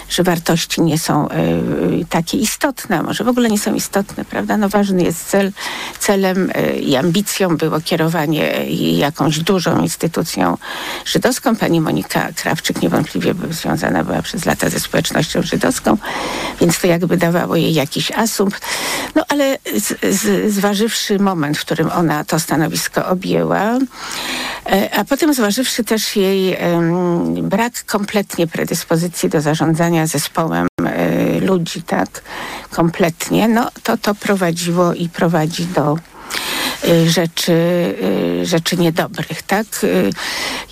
że 0.09 0.23
wartości 0.23 0.81
nie 0.81 0.99
są 0.99 1.29
y, 1.29 2.07
takie 2.11 2.39
istotne, 2.39 3.03
może 3.03 3.25
w 3.25 3.29
ogóle 3.29 3.49
nie 3.49 3.59
są 3.59 3.75
istotne, 3.75 4.25
prawda? 4.25 4.57
No 4.57 4.69
ważny 4.69 5.03
jest 5.03 5.29
cel. 5.31 5.53
Celem 5.99 6.51
y, 6.51 6.79
i 6.79 6.97
ambicją 6.97 7.57
było 7.57 7.81
kierowanie 7.81 8.67
jakąś 8.99 9.39
dużą 9.39 9.83
instytucją 9.83 10.59
żydowską. 11.05 11.57
Pani 11.57 11.81
Monika 11.81 12.29
Krawczyk 12.37 12.83
niewątpliwie 12.83 13.35
związana 13.51 14.05
była 14.05 14.23
przez 14.23 14.45
lata 14.45 14.71
ze 14.71 14.81
społecznością 14.81 15.43
żydowską, 15.43 15.97
więc 16.61 16.81
to 16.81 16.87
jakby 16.87 17.17
dawało 17.17 17.57
jej 17.57 17.75
jakiś 17.75 18.13
asumpt. 18.13 18.61
No 19.19 19.25
ale 19.29 19.59
z, 19.77 20.17
z, 20.17 20.53
zważywszy 20.53 21.19
moment, 21.19 21.59
w 21.59 21.61
którym 21.61 21.91
ona 21.93 22.25
to 22.25 22.41
stanowisko 22.41 23.07
objęła, 23.07 23.79
e, 24.67 24.91
a 24.97 25.05
potem 25.05 25.35
zważywszy 25.35 25.85
też 25.85 26.17
jej 26.17 26.57
brak 27.43 27.85
kompletnie 27.85 28.47
predyspozycji 28.47 29.29
do 29.29 29.41
zarządzania 29.41 30.07
zespołem 30.07 30.67
e, 30.85 31.41
ludzi, 31.41 31.83
tak, 31.83 32.23
kompletnie, 32.71 33.49
no 33.49 33.71
to 33.83 33.97
to 33.97 34.15
prowadziło 34.15 34.95
i 34.95 35.09
prowadzi 35.09 35.65
do 35.65 35.99
Y, 36.85 37.11
rzeczy, 37.11 37.53
rzeczy 38.43 38.77
niedobrych, 38.77 39.43
tak? 39.43 39.67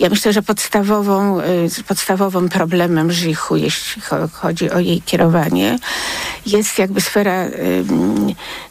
Ja 0.00 0.08
myślę, 0.08 0.32
że 0.32 0.42
podstawową, 0.42 1.40
podstawowym 1.88 2.48
problemem 2.48 3.12
Żichu, 3.12 3.56
jeśli 3.56 4.02
chodzi 4.32 4.70
o 4.70 4.78
jej 4.78 5.02
kierowanie, 5.02 5.78
jest 6.46 6.78
jakby 6.78 7.00
sfera 7.00 7.46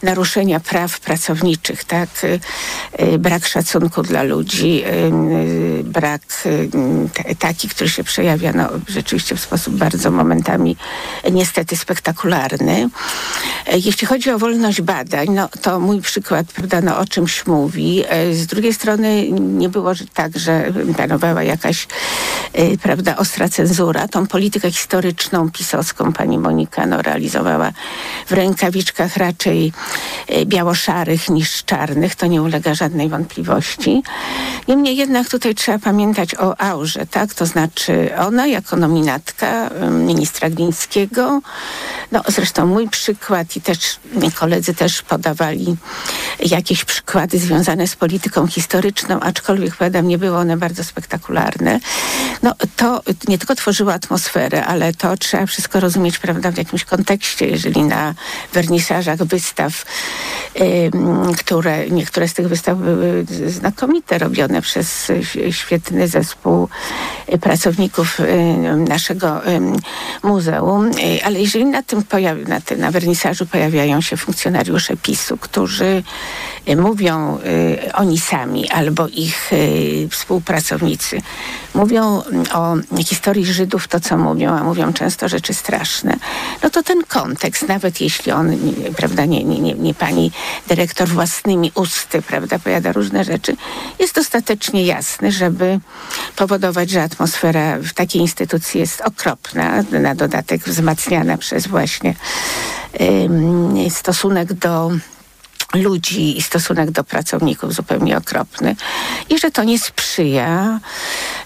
naruszenia 0.04 0.60
praw 0.60 1.00
pracowniczych, 1.00 1.84
tak? 1.84 2.10
Brak 3.20 3.46
szacunku 3.48 4.02
dla 4.04 4.24
ludzi, 4.24 4.84
brak 5.84 6.22
taki, 7.40 7.70
który 7.70 7.90
się 7.90 8.04
przejawia 8.04 8.54
no, 8.54 8.70
rzeczywiście 8.88 9.36
w 9.36 9.40
sposób 9.40 9.76
bardzo 9.76 10.12
momentami 10.12 10.78
niestety 11.32 11.78
spektakularny. 11.78 12.90
Jeśli 13.74 14.08
chodzi 14.08 14.32
o 14.32 14.40
wolność 14.40 14.82
badań, 14.82 15.28
no 15.30 15.50
to 15.62 15.80
mój 15.80 16.02
przykład, 16.02 16.48
prawda, 16.48 16.82
no, 16.82 16.98
o 16.98 17.06
czymś 17.06 17.46
mówi. 17.46 18.04
Z 18.32 18.46
drugiej 18.46 18.74
strony 18.74 18.85
nie 19.30 19.70
było 19.70 19.94
że 19.94 20.06
tak, 20.14 20.38
że 20.38 20.74
panowała 20.98 21.44
jakaś, 21.44 21.88
prawda, 22.82 23.18
ostra 23.18 23.50
cenzura. 23.50 24.08
Tą 24.08 24.28
politykę 24.28 24.72
historyczną, 24.72 25.52
pisowską 25.52 26.14
pani 26.14 26.40
Monika 26.40 26.86
no, 26.86 27.02
realizowała 27.02 27.72
w 28.28 28.32
rękawiczkach 28.32 29.18
raczej 29.18 29.74
biało-szarych 30.46 31.30
niż 31.30 31.64
czarnych. 31.64 32.16
To 32.16 32.26
nie 32.28 32.42
ulega 32.42 32.74
żadnej 32.74 33.10
wątpliwości. 33.10 34.04
Niemniej 34.68 34.98
jednak 34.98 35.30
tutaj 35.30 35.56
trzeba 35.56 35.80
pamiętać 35.80 36.36
o 36.36 36.62
aurze, 36.62 37.06
tak? 37.06 37.34
To 37.34 37.46
znaczy 37.46 38.10
ona 38.18 38.48
jako 38.48 38.76
nominatka 38.76 39.70
ministra 39.92 40.50
Glińskiego, 40.50 41.42
no 42.12 42.22
zresztą 42.28 42.66
mój 42.66 42.90
przykład 42.90 43.56
i 43.56 43.62
też 43.62 44.00
koledzy 44.36 44.74
też 44.74 45.02
podawali 45.02 45.76
jakieś 46.40 46.86
przykłady 46.86 47.40
związane 47.40 47.88
z 47.88 47.96
polityką 47.96 48.48
historyczną, 48.48 48.75
aczkolwiek 49.22 49.76
powiadam, 49.76 50.08
nie 50.08 50.18
były 50.18 50.38
one 50.38 50.58
bardzo 50.58 50.84
spektakularne. 50.84 51.80
No 52.44 52.54
to 52.76 53.02
nie 53.28 53.38
tylko 53.38 53.56
tworzyło 53.56 53.94
atmosferę, 53.94 54.66
ale 54.66 54.94
to 54.94 55.18
trzeba 55.18 55.46
wszystko 55.46 55.80
rozumieć, 55.80 56.20
prawda, 56.20 56.52
w 56.52 56.58
jakimś 56.58 56.86
kontekście, 56.86 57.48
jeżeli 57.48 57.84
na 57.84 58.14
wernisażach 58.54 59.24
wystaw, 59.24 59.86
które, 61.38 61.90
niektóre 61.90 62.28
z 62.28 62.34
tych 62.34 62.48
wystaw 62.48 62.78
były 62.78 63.26
znakomite, 63.48 64.18
robione 64.18 64.62
przez 64.62 65.12
świetny 65.52 66.08
zespół 66.08 66.70
pracowników 67.42 68.18
naszego 68.88 69.42
muzeum, 70.24 70.92
ale 71.24 71.42
jeżeli 71.42 71.66
na 71.66 71.84
tym 71.84 72.04
pojawi, 72.04 72.46
na, 72.46 72.62
na 72.78 72.92
wernisażu 72.92 73.46
pojawiają 73.46 74.02
się 74.02 74.18
funkcjonariusze 74.18 74.98
PiSu, 74.98 75.38
którzy 75.38 76.04
mówią 76.78 77.40
oni 77.94 78.20
sami 78.20 78.70
albo 78.70 79.08
ich 79.08 79.52
współpracownicy, 80.12 81.22
mówią 81.74 82.22
o 82.54 82.76
historii 83.06 83.46
Żydów 83.46 83.88
to, 83.88 84.00
co 84.00 84.18
mówią, 84.18 84.50
a 84.50 84.64
mówią 84.64 84.94
często 84.94 85.30
rzeczy 85.30 85.54
straszne, 85.54 86.18
no 86.64 86.70
to 86.70 86.84
ten 86.84 87.04
kontekst, 87.04 87.68
nawet 87.68 88.02
jeśli 88.02 88.32
on, 88.32 88.58
prawda, 88.98 89.26
nie, 89.26 89.44
nie, 89.44 89.60
nie, 89.60 89.74
nie 89.74 89.94
pani 89.94 90.32
dyrektor 90.68 91.08
własnymi 91.08 91.72
usty, 91.76 92.22
prawda, 92.22 92.60
powiada 92.60 92.92
różne 92.92 93.24
rzeczy, 93.24 93.56
jest 94.00 94.16
dostatecznie 94.16 94.86
jasny, 94.86 95.32
żeby 95.32 95.80
powodować, 96.36 96.90
że 96.90 97.04
atmosfera 97.04 97.78
w 97.80 97.94
takiej 97.94 98.22
instytucji 98.22 98.80
jest 98.80 99.02
okropna, 99.02 99.84
na 99.92 100.16
dodatek 100.16 100.64
wzmacniana 100.64 101.38
przez 101.38 101.68
właśnie 101.68 102.16
stosunek 103.90 104.54
do 104.54 104.92
ludzi 105.76 106.38
i 106.38 106.42
stosunek 106.42 106.92
do 106.92 107.04
pracowników 107.04 107.74
zupełnie 107.74 108.18
okropny 108.18 108.76
i 109.30 109.40
że 109.40 109.52
to 109.52 109.64
nie 109.64 109.80
sprzyja, 109.80 110.80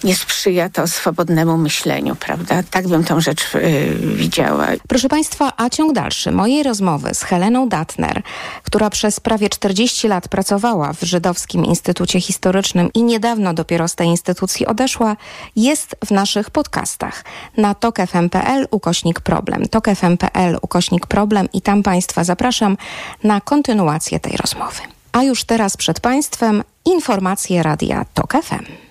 nie 0.03 0.15
sprzyja 0.15 0.69
to 0.69 0.87
swobodnemu 0.87 1.57
myśleniu, 1.57 2.15
prawda? 2.15 2.63
Tak 2.71 2.87
bym 2.87 3.03
tą 3.03 3.21
rzecz 3.21 3.55
y, 3.55 3.95
widziała. 4.15 4.67
Proszę 4.87 5.09
Państwa, 5.09 5.53
a 5.57 5.69
ciąg 5.69 5.93
dalszy 5.93 6.31
mojej 6.31 6.63
rozmowy 6.63 7.13
z 7.13 7.23
Heleną 7.23 7.69
Datner, 7.69 8.21
która 8.63 8.89
przez 8.89 9.19
prawie 9.19 9.49
40 9.49 10.07
lat 10.07 10.27
pracowała 10.27 10.93
w 10.93 11.01
Żydowskim 11.01 11.65
Instytucie 11.65 12.21
Historycznym 12.21 12.89
i 12.93 13.03
niedawno 13.03 13.53
dopiero 13.53 13.87
z 13.87 13.95
tej 13.95 14.07
instytucji 14.07 14.65
odeszła, 14.65 15.15
jest 15.55 15.95
w 16.05 16.11
naszych 16.11 16.49
podcastach 16.49 17.23
na 17.57 17.75
tokfm.pl 17.75 18.67
ukośnik 18.71 19.19
problem. 19.19 19.67
tokfm.pl 19.67 20.57
ukośnik 20.61 21.07
problem 21.07 21.47
i 21.53 21.61
tam 21.61 21.83
Państwa 21.83 22.23
zapraszam 22.23 22.77
na 23.23 23.41
kontynuację 23.41 24.19
tej 24.19 24.37
rozmowy. 24.37 24.81
A 25.11 25.23
już 25.23 25.43
teraz 25.43 25.77
przed 25.77 25.99
Państwem 25.99 26.63
informacje 26.85 27.63
Radia 27.63 28.05
TOK 28.13 28.33
FM. 28.43 28.88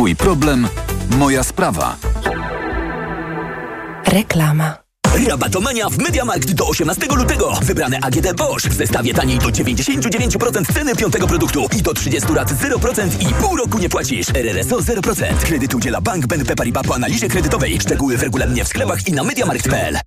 Twój 0.00 0.16
problem, 0.16 0.68
moja 1.18 1.44
sprawa. 1.44 1.96
Reklama. 4.06 4.76
Rabatomania 5.28 5.88
w 5.90 5.98
MediaMarkt 5.98 6.52
do 6.52 6.66
18 6.66 7.06
lutego. 7.16 7.52
Wybrane 7.62 7.98
AGD 8.02 8.36
Bosch 8.36 8.68
w 8.68 8.74
zestawie 8.74 9.14
taniej 9.14 9.38
do 9.38 9.48
99% 9.48 10.72
ceny 10.74 10.96
piątego 10.96 11.26
produktu 11.26 11.66
i 11.78 11.82
do 11.82 11.94
30 11.94 12.32
lat 12.32 12.52
0% 12.52 13.30
i 13.30 13.34
pół 13.34 13.56
roku 13.56 13.78
nie 13.78 13.88
płacisz. 13.88 14.28
RRSO 14.28 14.78
0%. 14.78 15.36
Kredyt 15.44 15.74
udziela 15.74 16.00
Bank 16.00 16.26
BNP 16.26 16.56
Paribas 16.56 16.86
po 16.86 16.94
analizie 16.94 17.28
kredytowej. 17.28 17.80
Szczegóły 17.80 18.16
w 18.16 18.22
regulaminie 18.22 18.64
w 18.64 18.68
sklepach 18.68 19.08
i 19.08 19.12
na 19.12 19.24
MediaMarkt.pl. 19.24 19.98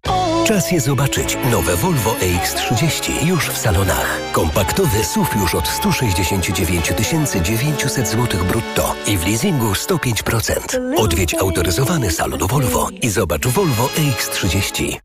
Czas 0.46 0.72
je 0.72 0.82
zobaczyć. 0.82 1.38
Nowe 1.52 1.76
Volvo 1.76 2.12
EX30 2.12 3.26
już 3.28 3.50
w 3.50 3.58
salonach. 3.58 4.20
Kompaktowy 4.32 5.04
SUV 5.04 5.30
już 5.40 5.56
od 5.56 5.68
169 5.68 6.92
900 7.44 8.08
zł 8.08 8.40
brutto 8.48 8.96
i 9.08 9.18
w 9.18 9.28
leasingu 9.28 9.72
105%. 9.72 10.98
Odwiedź 10.98 11.34
autoryzowany 11.34 12.12
salon 12.12 12.40
Volvo 12.40 12.90
i 13.02 13.10
zobacz 13.10 13.48
Volvo 13.48 13.90
EX30. 13.98 14.98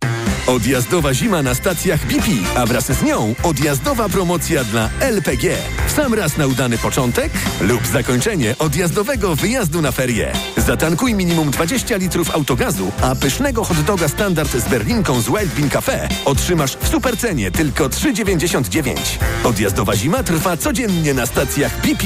Odjazdowa 0.49 1.15
zima 1.15 1.43
na 1.43 1.55
stacjach 1.55 2.07
BP, 2.07 2.27
a 2.57 2.67
wraz 2.67 2.87
z 2.87 3.03
nią 3.03 3.35
odjazdowa 3.43 4.09
promocja 4.09 4.65
dla 4.65 4.91
LPG. 5.01 5.57
W 5.87 5.93
sam 5.93 6.15
raz 6.15 6.37
na 6.37 6.47
udany 6.47 6.79
początek 6.79 7.33
lub 7.61 7.87
zakończenie 7.87 8.55
odjazdowego 8.59 9.37
wyjazdu 9.37 9.83
na 9.83 9.93
ferie. 9.93 10.33
Zatankuj 10.57 11.15
minimum 11.15 11.51
20 11.51 11.97
litrów 11.97 12.35
autogazu, 12.35 12.93
a 13.03 13.15
pysznego 13.15 13.65
hot 13.65 13.81
doga 13.81 14.09
standard 14.09 14.53
z 14.53 14.69
berlinką 14.69 15.21
z 15.21 15.27
Wild 15.27 15.55
Bean 15.55 15.71
Cafe 15.71 16.09
otrzymasz 16.25 16.77
w 16.77 16.89
supercenie 16.89 17.51
tylko 17.51 17.89
3,99. 17.89 18.95
Odjazdowa 19.45 19.97
zima 19.97 20.23
trwa 20.23 20.57
codziennie 20.57 21.15
na 21.15 21.27
stacjach 21.27 21.81
BP. 21.81 22.05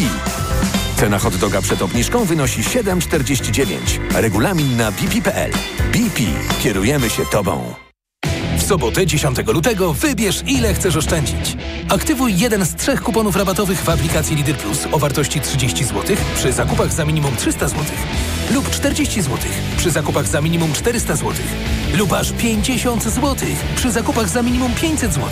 Cena 0.97 1.19
hot 1.19 1.37
doga 1.37 1.63
przed 1.63 1.83
obniżką 1.83 2.25
wynosi 2.25 2.63
7,49. 2.63 3.77
Regulamin 4.15 4.77
na 4.77 4.93
bp.pl. 4.93 5.51
BP. 5.93 6.21
Kierujemy 6.63 7.11
się 7.11 7.27
Tobą. 7.27 7.92
Sobotę 8.73 9.07
10 9.07 9.39
lutego 9.47 9.93
wybierz 9.93 10.43
ile 10.47 10.75
chcesz 10.75 10.97
oszczędzić. 10.97 11.57
Aktywuj 11.89 12.39
jeden 12.39 12.65
z 12.65 12.75
trzech 12.75 13.03
kuponów 13.03 13.37
rabatowych 13.37 13.83
w 13.83 13.89
aplikacji 13.89 14.37
Lidl 14.37 14.55
Plus 14.55 14.79
o 14.93 14.99
wartości 14.99 15.41
30 15.41 15.85
zł 15.85 16.17
przy 16.37 16.53
zakupach 16.53 16.93
za 16.93 17.05
minimum 17.05 17.37
300 17.37 17.69
zł 17.69 17.85
lub 18.55 18.71
40 18.71 19.23
zł 19.23 19.39
przy 19.77 19.91
zakupach 19.91 20.27
za 20.27 20.41
minimum 20.41 20.73
400 20.73 21.17
zł 21.17 21.33
lub 21.95 22.13
aż 22.13 22.33
50 22.33 23.03
zł 23.03 23.37
przy 23.77 23.91
zakupach 23.91 24.29
za 24.29 24.43
minimum 24.43 24.75
500 24.75 25.15
zł 25.15 25.29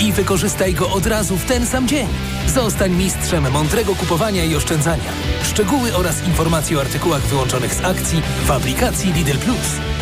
i 0.00 0.12
wykorzystaj 0.12 0.74
go 0.74 0.90
od 0.90 1.06
razu 1.06 1.36
w 1.36 1.44
ten 1.44 1.66
sam 1.66 1.88
dzień. 1.88 2.06
Zostań 2.46 2.92
mistrzem 2.92 3.50
mądrego 3.50 3.94
kupowania 3.94 4.44
i 4.44 4.54
oszczędzania. 4.54 5.12
Szczegóły 5.42 5.94
oraz 5.94 6.24
informacje 6.26 6.78
o 6.78 6.80
artykułach 6.80 7.22
wyłączonych 7.22 7.74
z 7.74 7.84
akcji 7.84 8.22
w 8.46 8.50
aplikacji 8.50 9.12
Lidl 9.12 9.38
Plus. 9.38 9.93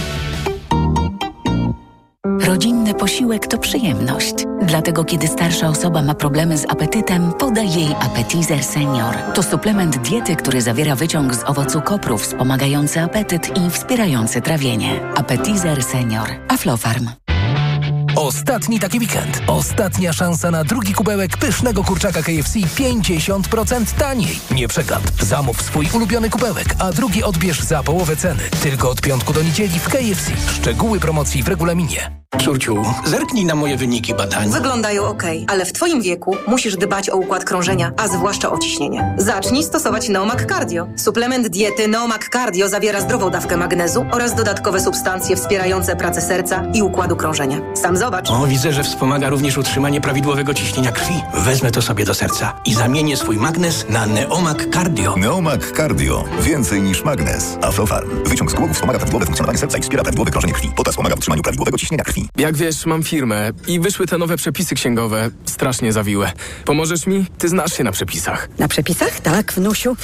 Posiłek 2.94 3.46
to 3.46 3.58
przyjemność. 3.58 4.34
Dlatego 4.62 5.04
kiedy 5.04 5.28
starsza 5.28 5.68
osoba 5.68 6.02
ma 6.02 6.14
problemy 6.14 6.58
z 6.58 6.64
apetytem, 6.64 7.32
podaj 7.32 7.72
jej 7.72 7.94
Appetizer 8.00 8.64
Senior. 8.64 9.14
To 9.34 9.42
suplement 9.42 9.98
diety, 9.98 10.36
który 10.36 10.60
zawiera 10.60 10.94
wyciąg 10.94 11.34
z 11.34 11.44
owocu 11.44 11.80
kopru 11.80 12.18
wspomagający 12.18 13.00
apetyt 13.00 13.58
i 13.58 13.70
wspierający 13.70 14.40
trawienie. 14.40 15.00
Appetizer 15.14 15.82
Senior. 15.82 16.28
Aflofarm. 16.48 17.08
Ostatni 18.16 18.80
taki 18.80 18.98
weekend. 18.98 19.42
Ostatnia 19.46 20.12
szansa 20.12 20.50
na 20.50 20.64
drugi 20.64 20.94
kubełek 20.94 21.36
pysznego 21.36 21.84
kurczaka 21.84 22.22
KFC 22.22 22.58
50% 22.58 23.98
taniej. 23.98 24.40
Nie 24.50 24.68
przegap. 24.68 25.02
Zamów 25.20 25.62
swój 25.62 25.88
ulubiony 25.94 26.30
kubełek, 26.30 26.74
a 26.78 26.92
drugi 26.92 27.22
odbierz 27.22 27.60
za 27.60 27.82
połowę 27.82 28.16
ceny. 28.16 28.42
Tylko 28.62 28.90
od 28.90 29.00
piątku 29.00 29.32
do 29.32 29.42
niedzieli 29.42 29.78
w 29.78 29.88
KFC. 29.88 30.32
Szczegóły 30.52 31.00
promocji 31.00 31.42
w 31.42 31.48
regulaminie. 31.48 32.21
Córciu, 32.40 32.82
zerknij 33.04 33.44
na 33.44 33.54
moje 33.54 33.76
wyniki 33.76 34.14
badań. 34.14 34.50
Wyglądają 34.50 35.04
ok, 35.04 35.22
ale 35.46 35.64
w 35.64 35.72
Twoim 35.72 36.02
wieku 36.02 36.36
musisz 36.48 36.76
dbać 36.76 37.10
o 37.10 37.16
układ 37.16 37.44
krążenia, 37.44 37.92
a 37.96 38.08
zwłaszcza 38.08 38.50
o 38.52 38.58
ciśnienie. 38.58 39.14
Zacznij 39.18 39.62
stosować 39.64 40.08
Neomak 40.08 40.46
Cardio. 40.48 40.86
Suplement 40.96 41.48
diety 41.48 41.88
Neomak 41.88 42.28
Cardio 42.32 42.68
zawiera 42.68 43.00
zdrową 43.00 43.30
dawkę 43.30 43.56
magnezu 43.56 44.04
oraz 44.12 44.34
dodatkowe 44.34 44.80
substancje 44.80 45.36
wspierające 45.36 45.96
pracę 45.96 46.20
serca 46.20 46.64
i 46.74 46.82
układu 46.82 47.16
krążenia. 47.16 47.60
Sam 47.74 47.96
zobacz. 47.96 48.30
O, 48.30 48.46
widzę, 48.46 48.72
że 48.72 48.82
wspomaga 48.84 49.28
również 49.28 49.58
utrzymanie 49.58 50.00
prawidłowego 50.00 50.54
ciśnienia 50.54 50.92
krwi. 50.92 51.14
Wezmę 51.34 51.70
to 51.70 51.82
sobie 51.82 52.04
do 52.04 52.14
serca 52.14 52.52
i 52.64 52.74
zamienię 52.74 53.16
swój 53.16 53.36
magnez 53.36 53.86
na 53.88 54.06
Neomak 54.06 54.74
Cardio. 54.74 55.16
Neomak 55.16 55.72
Cardio. 55.76 56.24
Więcej 56.40 56.82
niż 56.82 57.04
magnez. 57.04 57.58
Aflofarm. 57.62 58.10
Wyciąg 58.24 58.50
z 58.50 58.54
głowy 58.54 58.74
wspomaga 58.74 58.98
prawidłowe 58.98 59.26
funkcjonowanie 59.26 59.58
serca 59.58 59.78
i 59.78 59.82
wspiera 59.82 60.02
prawidłowe 60.02 60.30
krążenie 60.30 60.52
krwi. 60.52 60.70
Potas 60.76 60.96
pomaga 60.96 61.14
w 61.14 61.18
utrzymaniu 61.18 61.42
prawidłowego 61.42 61.78
ciśnienia 61.78 62.04
krwi. 62.04 62.21
Jak 62.36 62.56
wiesz, 62.56 62.86
mam 62.86 63.02
firmę 63.02 63.50
i 63.66 63.80
wyszły 63.80 64.06
te 64.06 64.18
nowe 64.18 64.36
przepisy 64.36 64.74
księgowe. 64.74 65.30
Strasznie 65.44 65.92
zawiłe. 65.92 66.32
Pomożesz 66.64 67.06
mi? 67.06 67.26
Ty 67.38 67.48
znasz 67.48 67.76
się 67.76 67.84
na 67.84 67.92
przepisach. 67.92 68.48
Na 68.58 68.68
przepisach? 68.68 69.20
Tak, 69.20 69.52
wnusiu. 69.52 69.96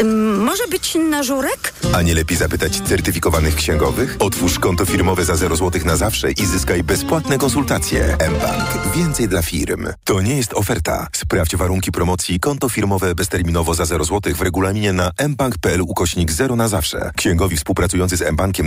Ym, 0.00 0.44
może 0.44 0.66
być 0.70 0.94
na 1.10 1.22
żurek? 1.22 1.74
A 1.94 2.02
nie 2.02 2.14
lepiej 2.14 2.36
zapytać 2.36 2.80
certyfikowanych 2.80 3.54
księgowych? 3.54 4.16
Otwórz 4.18 4.58
konto 4.58 4.86
firmowe 4.86 5.24
za 5.24 5.36
0 5.36 5.56
zł 5.56 5.80
na 5.84 5.96
zawsze 5.96 6.30
i 6.32 6.46
zyskaj 6.46 6.82
bezpłatne 6.82 7.38
konsultacje. 7.38 8.16
mBank. 8.30 8.94
Więcej 8.96 9.28
dla 9.28 9.42
firm. 9.42 9.86
To 10.04 10.20
nie 10.22 10.36
jest 10.36 10.54
oferta. 10.54 11.06
Sprawdź 11.12 11.56
warunki 11.56 11.92
promocji 11.92 12.40
konto 12.40 12.68
firmowe 12.68 13.14
bezterminowo 13.14 13.74
za 13.74 13.84
0 13.84 14.04
zł 14.04 14.34
w 14.34 14.40
regulaminie 14.42 14.92
na 14.92 15.10
mbank.pl 15.28 15.80
ukośnik 15.82 16.30
0 16.32 16.56
na 16.56 16.68
zawsze. 16.68 17.10
Księgowi 17.16 17.56
współpracujący 17.56 18.16
z 18.16 18.32
mBankiem 18.32 18.66